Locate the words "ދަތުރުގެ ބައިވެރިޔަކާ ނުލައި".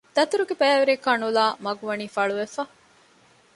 0.15-1.53